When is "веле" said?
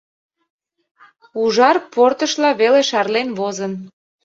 2.59-2.81